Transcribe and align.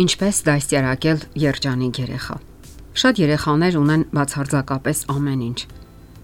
Ինչպես 0.00 0.38
դաստիարակել 0.46 1.18
երջանիկ 1.36 1.98
երեխա։ 2.00 2.34
Շատ 3.00 3.18
երեխաներ 3.20 3.74
ունեն 3.80 4.04
բացարձակապես 4.16 5.02
ամեն 5.12 5.42
ինչ։ 5.46 5.58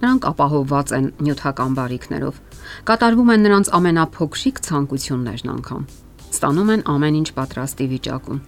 Նրանք 0.01 0.29
ապահովված 0.31 0.93
են 0.97 1.09
նյութական 1.27 1.77
բարիքներով։ 1.77 2.39
Կատարվում 2.89 3.33
են 3.35 3.45
նրանց 3.47 3.71
ամենափոքրիկ 3.77 4.63
ցանկություններն 4.69 5.53
անգամ։ 5.57 5.83
Ստանում 6.37 6.73
են 6.77 6.87
ամեն 6.95 7.19
ինչ 7.21 7.29
պատրաստի 7.37 7.87
վիճակում։ 7.93 8.41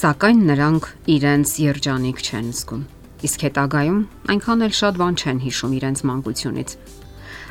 Սակայն 0.00 0.40
նրանք 0.48 0.88
իրենց 1.12 1.54
երջանիկ 1.64 2.24
չեն 2.24 2.48
զգում։ 2.56 2.82
Իսկ 3.28 3.44
հետագայում 3.44 4.00
այնքան 4.32 4.64
էլ 4.64 4.74
շատ 4.80 5.00
բան 5.04 5.14
չեն 5.20 5.44
հիշում 5.44 5.76
իրենց 5.76 6.04
մանկությունից։ 6.08 6.76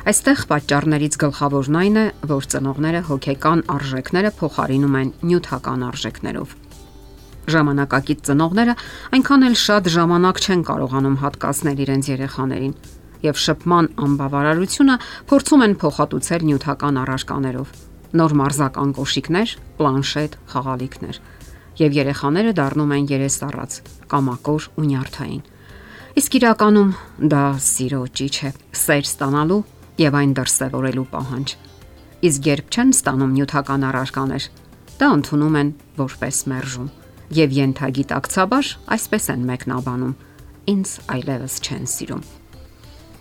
Այստեղ 0.04 0.40
պատճառներից 0.50 1.14
գլխավորն 1.22 1.78
այն 1.80 1.96
է, 1.96 2.06
որ 2.34 2.50
ծնողները 2.54 3.00
հոգեկան 3.08 3.64
արժեքները 3.78 4.34
փոխարինում 4.42 4.98
են 5.00 5.14
նյութական 5.30 5.88
արժեքներով 5.88 6.58
Ժամանակակից 7.44 8.20
ծնողները 8.28 8.74
այնքան 9.14 9.46
էլ 9.48 9.56
շատ 9.60 9.88
ժամանակ 9.94 10.38
չեն 10.44 10.62
կարողանում 10.68 11.16
հատկացնել 11.24 11.82
իրենց 11.84 12.04
երեխաներին 12.14 12.74
եւ 13.24 13.40
շփման 13.44 13.88
անբավարարությունը 14.04 14.96
փորձում 15.28 15.64
են 15.64 15.74
փոխհատուցել 15.84 16.46
նյութական 16.48 17.00
առարկաներով։ 17.04 17.74
Նոր 18.14 18.34
մարզական 18.40 18.90
կոշիկներ, 18.94 19.54
պլանշետ, 19.80 20.36
խաղալիքներ 20.54 21.20
եւ 21.80 21.96
երեխաները 21.98 22.54
դառնում 22.54 22.94
են 22.94 23.06
երեսառած, 23.10 23.76
կամակոր 24.12 24.66
ու 24.78 24.84
նյարդային։ 24.88 25.42
Իսկ 26.20 26.36
իրականում 26.38 26.90
դա 27.34 27.44
սիրո 27.68 28.02
ճիչ 28.20 28.34
է, 28.46 28.50
սեր 28.84 29.08
ստանալու 29.10 29.60
եւ 30.04 30.18
այն 30.22 30.34
դրսեւորելու 30.38 31.08
պահանջ։ 31.14 31.56
Իսկ 32.30 32.50
երբ 32.54 32.74
չեն 32.74 32.92
ստանում 32.94 33.38
նյութական 33.38 33.88
առարկաներ, 33.90 34.50
դա 35.00 35.14
ընդունում 35.18 35.58
են 35.64 35.72
որպես 35.98 36.44
մերժում 36.54 36.92
եւ 37.34 37.54
յենթագիտակցաբար 37.58 38.70
այսպես 38.94 39.24
են 39.34 39.44
մեկնաբանում. 39.50 40.14
ինձ 40.64 40.90
այլևս 41.14 41.54
չեն 41.64 41.84
սիրում։ 41.92 42.22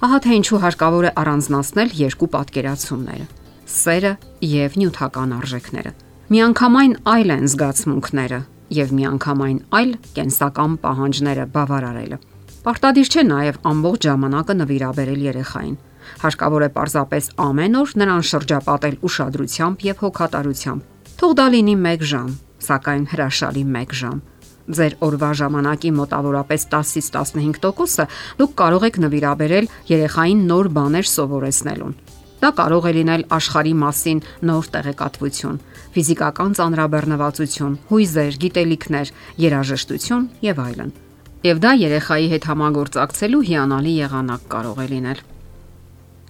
Ահա 0.04 0.18
թե 0.24 0.36
ինչու 0.40 0.60
հարկավոր 0.64 1.06
է 1.08 1.12
առանձնացնել 1.20 1.90
երկու 2.00 2.30
պատկերացումները՝ 2.36 3.26
սերը 3.74 4.12
եւ 4.48 4.78
նյութական 4.80 5.34
արժեքները։ 5.40 5.92
Միանգամայն 6.34 6.94
այլ 7.14 7.34
են 7.36 7.46
զգացմունքները 7.54 8.40
եւ 8.74 8.94
միանգամայն 9.00 9.60
այլ 9.80 9.92
կենսական 10.18 10.78
պահանջները 10.84 11.46
բավարարելը։ 11.54 12.18
Պարտադիր 12.64 13.12
չէ 13.12 13.24
նաև 13.28 13.60
ամբողջ 13.74 14.08
ժամանակը 14.08 14.54
նվիրաբերել 14.64 15.22
երեխային։ 15.28 15.76
Հարկավոր 16.24 16.64
է 16.64 16.70
պարզապես 16.78 17.30
ամեն 17.44 17.78
օր 17.80 17.94
նրան 18.04 18.24
շրջապատել 18.30 18.96
ուշադրությամբ 19.08 19.86
եւ 19.88 20.04
հոգատարությամբ։ 20.04 20.82
Թող 21.20 21.36
դա 21.40 21.46
լինի 21.54 21.76
1 21.94 22.08
ժամ, 22.12 22.30
սակայն 22.68 23.06
հրաշալի 23.14 23.64
1 23.84 23.98
ժամ։ 24.00 24.22
Ձեր 24.64 24.94
օրվա 25.04 25.30
ժամանակի 25.40 25.92
մոտավորապես 25.98 26.66
10-ից 26.72 27.08
15%-ը 27.14 28.06
դուք 28.40 28.54
կարող 28.64 28.86
եք 28.88 29.00
նվիրաբերել 29.04 29.70
երեխային 29.92 30.44
նոր 30.52 30.70
բաներ 30.78 31.10
սովորեցնելուն։ 31.14 31.96
Դա 32.44 32.50
կարող 32.60 32.88
է 32.88 32.94
լինել 32.98 33.22
աշխարհի 33.38 33.74
մասին 33.84 34.22
նոր 34.48 34.66
տեղեկատվություն, 34.74 35.60
ֆիզիկական 35.96 36.56
ծանրաբեռնվածություն, 36.60 37.78
հույզեր, 37.92 38.40
գիտելիքներ, 38.44 39.14
երաժշտություն 39.48 40.26
եւ 40.48 40.64
այլն։ 40.64 40.96
Եվ 41.44 41.62
դա 41.64 41.72
երեխայի 41.84 42.28
հետ 42.34 42.50
համագործակցելու 42.52 43.46
հիանալի 43.52 43.94
եղանակ 44.04 44.50
կարող 44.52 44.84
է 44.84 44.90
լինել։ 44.92 45.24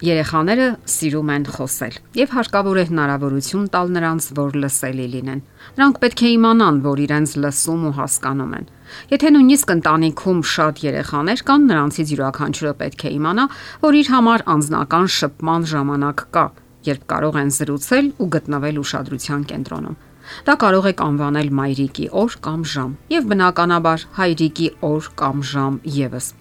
Երեխաները 0.02 0.64
սիրում 0.90 1.28
են 1.30 1.44
խոսել 1.54 1.96
եւ 2.18 2.32
հարկավոր 2.34 2.78
է 2.82 2.84
հնարավորություն 2.88 3.68
տալ 3.70 3.92
նրանց, 3.94 4.24
որ 4.34 4.56
լսելի 4.64 5.06
լինեն։ 5.12 5.42
Նրանք 5.78 6.00
պետք 6.02 6.22
է 6.24 6.30
իմանան, 6.34 6.80
որ 6.82 7.02
իրենց 7.04 7.34
լսում 7.44 7.84
ու 7.86 7.92
հասկանում 8.00 8.56
են։ 8.58 8.66
Եթե 9.14 9.32
նույնիսկ 9.38 9.72
ընտանիքում 9.74 10.40
շատ 10.50 10.82
երեխաներ 10.88 11.44
կան, 11.46 11.68
նրանցից 11.70 12.12
յուրաքանչյուրը 12.14 12.74
պետք 12.82 13.06
է 13.06 13.14
իմանա, 13.14 13.46
որ 13.86 13.98
իր 14.02 14.10
համար 14.18 14.46
անznական 14.54 15.08
շփման 15.14 15.68
ժամանակ 15.74 16.26
կա, 16.34 16.46
երբ 16.90 17.02
կարող 17.14 17.40
են 17.44 17.54
զրուցել 17.54 18.06
ու 18.18 18.30
գտնվել 18.34 18.82
ուշադրության 18.82 19.48
կենտրոնում։ 19.54 20.00
Դա 20.44 20.54
կարող 20.58 20.86
եք 20.90 21.02
անվանել 21.04 21.50
մայրիկի 21.54 22.06
օր 22.24 22.38
կամ 22.44 22.62
ժամ 22.74 22.94
եւ 23.14 23.28
բնականաբար 23.30 24.08
հայրիկի 24.18 24.68
օր 24.88 25.12
կամ 25.20 25.44
ժամ 25.54 25.76
եւս։ 26.02 26.32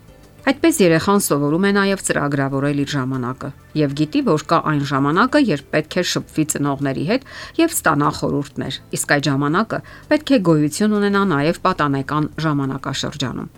Այդպես 0.44 0.78
երեխան 0.82 1.22
սովորում 1.24 1.66
է 1.66 1.70
նաև 1.78 2.02
ծրագրավորել 2.04 2.80
իր 2.84 2.90
ժամանակը 2.92 3.50
եւ 3.80 3.94
գիտի, 4.00 4.22
որ 4.28 4.44
կա 4.50 4.58
այն 4.74 4.82
ժամանակը, 4.90 5.42
երբ 5.48 5.70
պետք 5.72 5.96
է 5.96 6.04
շփվի 6.12 6.46
ծնողների 6.54 7.06
հետ 7.12 7.28
եւ 7.62 7.76
ստանա 7.78 8.10
խորհուրդներ։ 8.20 8.80
Իսկ 9.00 9.14
այդ 9.16 9.30
ժամանակը 9.30 9.80
պետք 10.12 10.34
է 10.36 10.40
գոյություն 10.52 10.98
ունենա 11.00 11.24
նաև 11.32 11.62
պատանեկան 11.64 12.30
ժամանակաշրջանում։ 12.44 13.52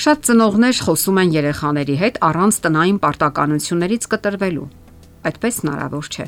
Շատ 0.00 0.28
ծնողներ 0.30 0.84
խոսում 0.88 1.20
են 1.20 1.34
երեխաների 1.36 1.96
հետ 2.00 2.20
առանց 2.24 2.60
տնային 2.64 3.00
պարտականություններից 3.04 4.08
կտրվելու։ 4.16 4.68
Այդպես 5.28 5.60
հնարավոր 5.60 6.08
չէ 6.08 6.26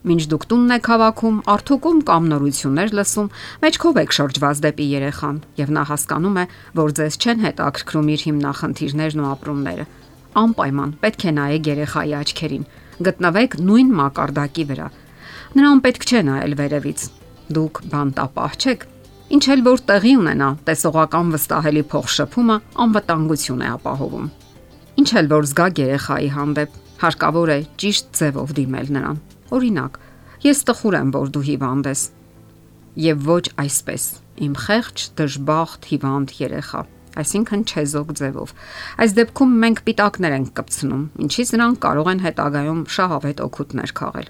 Մինչ 0.00 0.22
դուք 0.32 0.44
տունն 0.48 0.72
եք 0.78 0.86
հավաքում, 0.88 1.38
արթուկում 1.52 1.98
կամ 2.08 2.28
նորություններ 2.30 2.92
լսում, 2.96 3.26
մեջքով 3.60 3.98
եք 4.00 4.14
շրջված 4.16 4.60
դեպի 4.64 4.84
երեխան, 4.96 5.40
եւ 5.60 5.72
նա 5.76 5.82
հասկանում 5.90 6.38
է, 6.40 6.44
որ 6.80 6.94
ձեզ 6.96 7.18
չեն 7.20 7.42
հետաքրքրում 7.44 8.08
իր 8.14 8.22
հիմնախնդիրներն 8.24 9.20
ու 9.20 9.28
ապրումները։ 9.30 9.84
Անպայման 10.40 10.94
պետք 11.04 11.20
է 11.20 11.34
նայեք 11.36 11.68
երեխայի 11.68 12.14
աչքերին, 12.20 12.64
գտնվեք 13.10 13.56
նույն 13.60 13.90
մակարդակի 14.00 14.64
վրա։ 14.70 14.88
Նրան 15.60 15.82
պետք 15.84 16.06
չէ 16.08 16.22
նայել 16.30 16.54
վերևից։ 16.60 17.04
Դուք 17.60 17.80
բանտապահ 17.92 18.56
չեք, 18.56 18.86
ինչ 19.36 19.44
էլ 19.52 19.64
որ 19.68 19.82
տեղի 19.90 20.14
ունենա, 20.20 20.48
տեսողական 20.70 21.34
վստահելի 21.34 21.82
փոխշփումը 21.92 22.56
անվտանգություն 22.86 23.66
է 23.66 23.68
ապահովում։ 23.74 24.30
Ինչ 25.00 25.10
էլ 25.20 25.30
որ 25.34 25.50
զգա 25.50 25.66
երեխայի 25.80 26.30
հանդեպ, 26.40 26.80
հարկավոր 27.04 27.52
է 27.56 27.58
ճիշտ 27.80 28.10
ձևով 28.20 28.56
դիմել 28.60 28.96
նրան 28.96 29.20
Օրինակ, 29.50 29.98
ես 30.46 30.64
տխուր 30.70 30.96
եմ, 31.00 31.10
որ 31.16 31.34
դու 31.34 31.44
հիվանդ 31.50 31.90
ես։ 31.90 32.06
Եվ 33.10 33.28
ոչ 33.30 33.44
այսպես։ 33.64 34.04
Իմ 34.46 34.54
խեղճ, 34.64 35.04
դժբախտ, 35.20 35.90
հիվանդ 35.90 36.34
երեխա 36.40 36.82
այսինքն 37.18 37.62
չեզոք 37.66 38.12
ձևով։ 38.20 38.52
Այս 39.02 39.14
դեպքում 39.18 39.54
մենք 39.64 39.80
պիտակներ 39.86 40.34
ենք 40.36 40.50
կպցնում, 40.60 41.02
ինչից 41.26 41.52
նրանք 41.56 41.80
կարող 41.84 42.10
են 42.10 42.22
հետագայում 42.26 42.82
շահավետ 42.96 43.42
օգուտներ 43.46 43.92
քաղել։ 44.00 44.28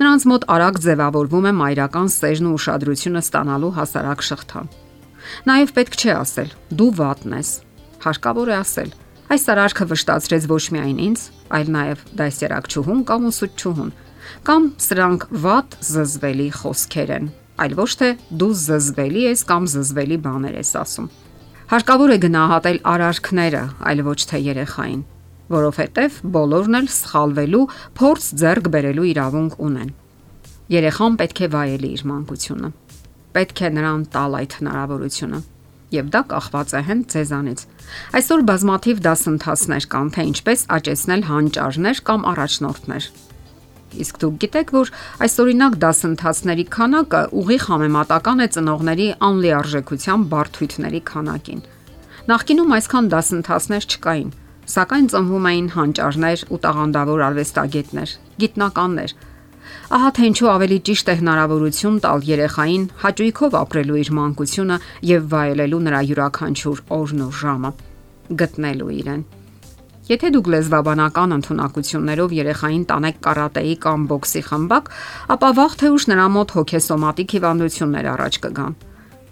Նրանց 0.00 0.26
մոտ 0.30 0.46
արագ 0.56 0.78
ձևավորվում 0.86 1.46
է 1.46 1.52
մայրական 1.60 2.08
սերն 2.16 2.48
ու 2.48 2.54
ուշադրությունը 2.56 3.22
ստանալու 3.26 3.72
հասարակ 3.76 4.24
շղթան։ 4.30 4.70
Նաև 5.50 5.74
պետք 5.76 5.98
չէ 6.00 6.12
ասել՝ 6.16 6.50
դու 6.80 6.90
վատն 6.96 7.36
ես։ 7.36 7.50
Հարկավոր 8.06 8.48
է 8.48 8.56
ասել. 8.56 8.90
այս 9.26 9.44
արարքը 9.52 9.84
վշտացրեց 9.90 10.44
ոչ 10.46 10.64
միայն 10.70 10.98
ինձ, 11.02 11.20
այլ 11.56 11.70
նաև 11.76 12.02
դասերակցուհուն 12.16 13.00
կամ 13.10 13.24
ուսուցչուհուն 13.26 13.90
կամ 14.46 14.70
սրանք 14.86 15.26
ված 15.44 15.76
զզվելի 15.88 16.48
խոսքեր 16.60 17.12
են, 17.16 17.28
այլ 17.62 17.76
ոչ 17.78 17.90
թե 18.00 18.08
դու 18.42 18.52
զզվելի 18.62 19.22
ես 19.26 19.44
կամ 19.50 19.68
զզվելի 19.72 20.18
բաներ 20.26 20.56
ես 20.60 20.72
ասում։ 20.82 21.10
Հարկավոր 21.72 22.14
է 22.14 22.18
գնահատել 22.26 22.80
արարքները, 22.94 23.62
այլ 23.90 24.02
ոչ 24.06 24.20
թե 24.30 24.40
երեխային, 24.46 25.02
որովհետև 25.56 26.20
բոլորն 26.36 26.78
էլ 26.80 26.88
սխալվելու, 26.96 27.64
փորձ 27.98 28.30
ձեռք 28.42 28.70
բերելու 28.76 29.10
իրավունք 29.16 29.58
ունեն։ 29.66 29.90
Երեխան 30.76 31.18
պետք 31.22 31.42
է 31.46 31.50
վայելի 31.56 31.90
իր 31.96 32.06
մանկությունը։ 32.10 32.72
Պետք 33.36 33.60
է 33.66 33.70
նրան 33.76 34.08
տալ 34.14 34.40
այդ 34.40 34.56
հնարավորությունը 34.60 35.42
եւ 35.94 36.08
դա 36.10 36.22
կախված 36.32 36.72
է 36.74 36.80
հենց 36.86 37.14
ձեզանից։ 37.14 37.60
Այսօր 38.18 38.40
բազմաթիվ 38.50 39.02
դասընթացներ 39.06 39.86
կան, 39.92 40.08
թե 40.16 40.24
ինչպես 40.32 40.64
աճեցնել 40.76 41.22
հանճարներ 41.30 42.00
կամ 42.10 42.26
առաջնորդներ 42.32 43.08
Իսկ 43.96 44.18
դուք 44.22 44.38
գիտեք, 44.42 44.72
որ 44.76 44.90
այսօրինակ 45.26 45.76
դասընթացների 45.82 46.64
քանակը 46.76 47.20
ուղիղ 47.40 47.66
համեմատական 47.70 48.42
է 48.42 48.48
ծնողների 48.56 49.06
անլիարժեքության 49.28 50.26
բարթույթների 50.32 51.00
քանակին։ 51.10 51.62
Նախկինում 52.26 52.74
այսքան 52.76 53.08
դասընթացներ 53.14 53.86
չկային, 53.86 54.30
սակայն 54.66 55.06
ծնվում 55.12 55.48
էին 55.50 55.68
հանճարներ 55.76 56.44
ու 56.50 56.60
տաղանդավոր 56.66 57.24
արվեստագետներ, 57.30 58.14
գիտնականներ։ 58.42 59.16
Ահա 59.96 60.10
թե 60.16 60.28
ինչու 60.30 60.50
ավելի 60.50 60.78
ճիշտ 60.86 61.10
է 61.12 61.14
հնարավորություն 61.20 62.00
տալ 62.02 62.26
երեխային 62.26 62.84
հաճույքով 63.06 63.56
ապրելու 63.62 63.98
իր 64.02 64.12
մանկությունը 64.18 64.78
եւ 65.14 65.32
վայելելու 65.36 65.82
նրա 65.86 66.00
յուրաքանչյուր 66.10 66.84
օրն 66.98 67.26
ու 67.26 67.32
ժամը, 67.46 67.74
գտնելու 68.42 68.94
իրեն։ 69.00 69.26
Եթե 70.06 70.28
դուք 70.36 70.48
լեզվաբանական 70.52 71.34
ընտունակություններով 71.34 72.34
երեխային 72.36 72.82
տանեք 72.86 73.16
կարատեի 73.26 73.72
կամ 73.82 74.02
բոքսի 74.06 74.42
խմբակ, 74.46 74.90
ապա 75.34 75.48
վաղ 75.58 75.72
թե 75.80 75.88
ուշ 75.96 76.04
նրա 76.12 76.26
մոտ 76.36 76.54
հոգեսոմատիկ 76.56 77.34
հիվանդություններ 77.36 78.06
առաջ 78.12 78.38
կգան։ 78.44 78.76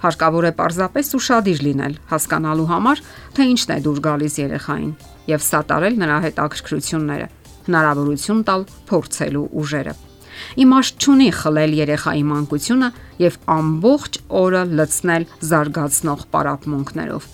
Հարկավոր 0.04 0.48
է 0.50 0.52
պարզապես 0.58 1.12
ուրشادիր 1.14 1.62
լինել, 1.66 1.94
հասկանալու 2.10 2.66
համար, 2.74 3.04
թե 3.38 3.46
ինչն 3.54 3.70
է 3.70 3.78
դուր 3.86 4.00
գալիս 4.08 4.34
երեխային 4.42 4.90
եւ 5.30 5.46
սատարել 5.46 5.94
նրա 6.02 6.18
հետ 6.26 6.42
ակրկրությունները, 6.42 7.30
հնարավորություն 7.70 8.42
տալ 8.50 8.66
փորձելու 8.90 9.46
ուժերը։ 9.62 9.94
Իմաստ 10.58 11.06
չունի 11.06 11.30
խլել 11.38 11.78
երեխայի 11.78 12.26
մանկությունը 12.34 12.90
եւ 13.22 13.38
ամբողջ 13.54 14.20
օրը 14.42 14.66
լցնել 14.74 15.30
զարգացնող 15.54 16.28
պարապմունքներով 16.34 17.32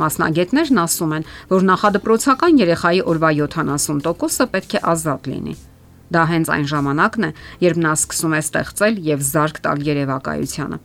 Մասնագետներն 0.00 0.80
ասում 0.80 1.16
են, 1.18 1.26
որ 1.50 1.66
նախադպրոցական 1.70 2.60
երեխայի 2.60 3.02
օրվա 3.10 3.30
70%-ը 3.40 4.46
պետք 4.54 4.76
է 4.78 4.84
ազատ 4.92 5.28
լինի։ 5.30 5.54
Դա 6.10 6.22
հենց 6.30 6.48
այն 6.50 6.66
ժամանակն 6.70 7.26
է, 7.28 7.30
երբ 7.62 7.80
նա 7.84 7.92
սկսում 8.00 8.32
է 8.34 8.40
ստեղծել 8.44 8.96
եւ 9.06 9.26
զարգ 9.30 9.60
տալ 9.66 9.84
երևակայությանը։ 9.86 10.78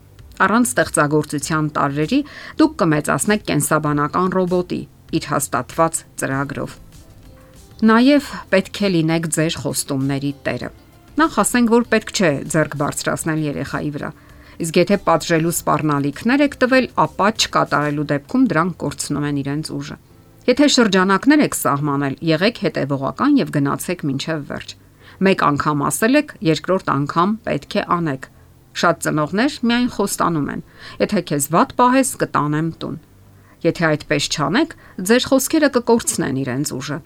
Առանց 0.45 0.71
ստեղծագործության 0.75 1.69
տարրերի 1.75 2.19
դուք 2.59 2.73
կմեծացնեք 2.81 3.45
կենսաբանական 3.49 4.33
ռոբոտի 4.35 4.81
իր 5.15 5.27
հաստատված 5.31 6.01
ծրագրով։ 6.19 6.75
Նաև 7.85 8.27
պետք 8.51 8.81
է 8.85 8.89
լինեք 8.95 9.29
ձեր 9.35 9.57
խոստումների 9.63 10.31
տերը։ 10.45 10.69
Նախ 11.15 11.35
ասենք, 11.45 11.71
որ 11.71 11.83
պետք 11.91 12.11
չէ 12.15 12.31
ձեռք 12.51 12.73
բարձրացնել 12.81 13.41
երեխայի 13.45 13.91
վրա։ 13.95 14.09
Իսկ 14.55 14.77
եթե 14.79 14.97
պատժելու 15.03 15.51
սпарնալիքներ 15.51 16.43
եք 16.45 16.53
տվել, 16.61 16.85
ապա 17.05 17.27
չկատարելու 17.35 18.05
դեպքում 18.11 18.43
դրանք 18.51 18.75
կորցնում 18.85 19.25
են 19.29 19.39
իրենց 19.41 19.71
ուժը։ 19.75 19.97
Եթե 20.45 20.67
շրջանակներ 20.75 21.41
եք 21.45 21.57
սահմանել, 21.59 22.15
եղեք 22.29 22.61
հետևողական 22.65 23.35
եւ 23.41 23.51
գնացեք 23.55 24.05
մինչև 24.05 24.45
վերջ։ 24.51 24.69
Մեկ 25.25 25.43
անգամ 25.49 25.83
ասել 25.89 26.19
եք, 26.21 26.31
երկրորդ 26.45 26.91
անգամ 26.95 27.35
պետք 27.49 27.75
է 27.75 27.83
անեք։ 27.95 28.29
Շատ 28.75 28.97
ծնողներ 29.05 29.53
միայն 29.65 29.89
խոստանում 29.95 30.47
են. 30.55 30.61
եթե 31.01 31.19
քեզ 31.31 31.45
վատ 31.55 31.69
պահես, 31.79 32.09
կտանեմ 32.21 32.69
տուն։ 32.79 32.97
Եթե 33.65 33.83
այդպես 33.89 34.23
չանեք, 34.35 34.71
ձեր 35.09 35.23
խոսքերը 35.31 35.69
կկորցնեն 35.75 36.39
իրենց 36.45 36.67
ուժը։ 36.75 36.97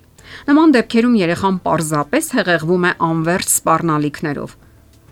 Նման 0.50 0.74
դեպքերում 0.76 1.16
երեխան 1.20 1.58
պարզապես 1.66 2.26
հեղեղվում 2.38 2.84
է 2.90 2.92
անվերջ 3.10 3.48
սпарնալիքներով։ 3.56 4.56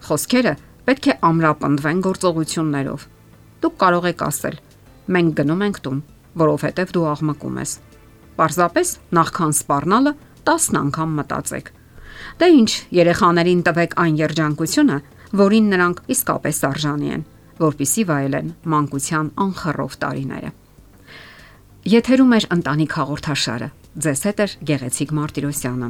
Խոսքերը 0.08 0.54
պետք 0.88 1.08
է 1.12 1.14
ամրապնդվեն 1.28 2.02
գործողություններով։ 2.06 3.02
Դուք 3.64 3.76
կարող 3.84 4.06
եք 4.12 4.22
ասել. 4.28 4.56
մենք 5.08 5.32
գնում 5.40 5.64
ենք 5.68 5.78
տուն, 5.84 6.00
որովհետև 6.42 6.94
դու 6.96 7.06
աղմկում 7.12 7.58
ես։ 7.64 7.72
Պարզապես 8.38 8.90
նախքան 9.18 9.54
սпарնալը 9.58 10.14
10 10.48 10.80
անգամ 10.82 11.14
մտածեք։ 11.20 11.72
Դե 12.38 12.48
ինչ, 12.58 12.72
երեխաներին 12.98 13.62
տվեք 13.68 13.96
այն 14.04 14.16
երջանկությունը, 14.22 14.98
որին 15.42 15.70
նրանք 15.74 16.02
իսկապես 16.14 16.58
արժանի 16.72 17.10
են, 17.18 17.24
որpիսի 17.62 18.04
վայելեն 18.08 18.50
մանկության 18.74 19.32
անխռով 19.48 19.98
տարիները։ 20.04 20.52
Եթերում 21.88 22.36
է 22.38 22.40
ընտանիք 22.58 22.98
հաղորդաշարը։ 23.00 23.70
Ձեզ 24.08 24.22
հետ 24.28 24.40
է 24.44 24.48
Գեղեցիկ 24.70 25.14
Մարտիրոսյանը։ 25.18 25.90